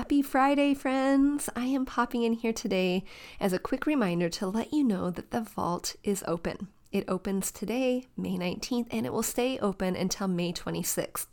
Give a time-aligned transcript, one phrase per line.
[0.00, 1.50] Happy Friday, friends!
[1.54, 3.04] I am popping in here today
[3.38, 6.68] as a quick reminder to let you know that the vault is open.
[6.90, 11.26] It opens today, May 19th, and it will stay open until May 26th.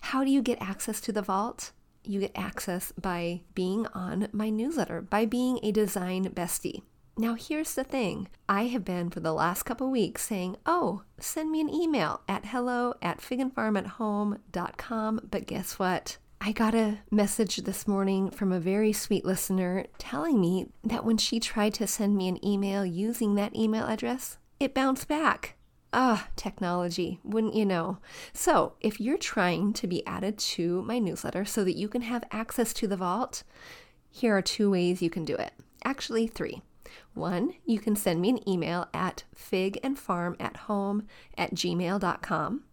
[0.00, 1.70] How do you get access to the vault?
[2.02, 6.82] You get access by being on my newsletter, by being a design bestie.
[7.16, 11.52] Now, here's the thing I have been for the last couple weeks saying, oh, send
[11.52, 15.28] me an email at hello at figandfarmathome.com.
[15.30, 16.16] But guess what?
[16.42, 21.18] I got a message this morning from a very sweet listener telling me that when
[21.18, 25.56] she tried to send me an email using that email address, it bounced back.
[25.92, 27.98] Ah, technology, wouldn't you know?
[28.32, 32.24] So, if you're trying to be added to my newsletter so that you can have
[32.30, 33.42] access to the vault,
[34.10, 35.52] here are two ways you can do it.
[35.84, 36.62] Actually, three.
[37.12, 41.04] One, you can send me an email at figandfarmathome
[41.36, 42.64] at gmail.com.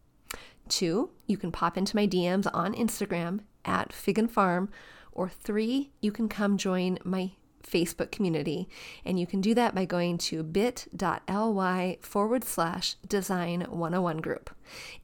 [0.70, 4.70] Two, you can pop into my DMs on Instagram at Fig and Farm,
[5.12, 7.32] or three, you can come join my
[7.68, 8.68] Facebook community.
[9.06, 14.50] And you can do that by going to bit.ly forward slash design 101 group.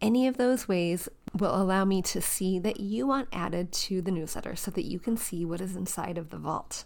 [0.01, 4.11] Any of those ways will allow me to see that you want added to the
[4.11, 6.85] newsletter so that you can see what is inside of the vault.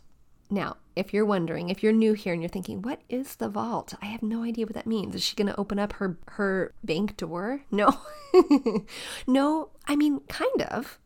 [0.50, 3.94] Now, if you're wondering, if you're new here and you're thinking, what is the vault?
[4.02, 5.14] I have no idea what that means.
[5.14, 7.64] Is she going to open up her her bank door?
[7.70, 8.00] No.
[9.28, 11.00] no, I mean kind of.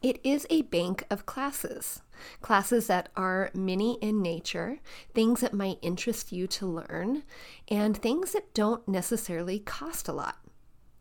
[0.00, 2.02] It is a bank of classes,
[2.40, 4.78] classes that are mini in nature,
[5.12, 7.24] things that might interest you to learn,
[7.66, 10.36] and things that don't necessarily cost a lot.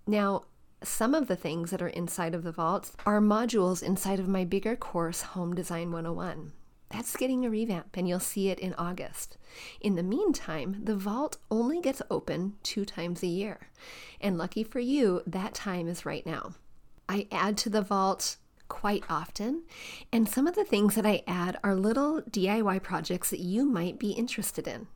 [0.07, 0.45] Now,
[0.83, 4.43] some of the things that are inside of the vault are modules inside of my
[4.43, 6.53] bigger course, Home Design 101.
[6.89, 9.37] That's getting a revamp, and you'll see it in August.
[9.79, 13.69] In the meantime, the vault only gets open two times a year.
[14.19, 16.53] And lucky for you, that time is right now.
[17.09, 18.37] I add to the vault
[18.67, 19.63] quite often.
[20.11, 23.99] And some of the things that I add are little DIY projects that you might
[23.99, 24.87] be interested in.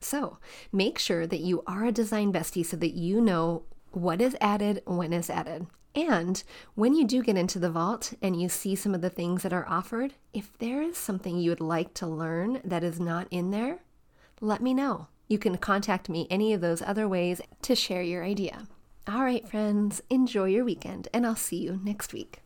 [0.00, 0.38] So
[0.72, 4.82] make sure that you are a design bestie so that you know what is added,
[4.86, 5.66] when is added.
[5.94, 6.42] And
[6.74, 9.54] when you do get into the vault and you see some of the things that
[9.54, 13.50] are offered, if there is something you would like to learn that is not in
[13.50, 13.78] there,
[14.42, 15.08] let me know.
[15.26, 18.66] You can contact me any of those other ways to share your idea.
[19.08, 22.42] All right, friends, enjoy your weekend, and I'll see you next week.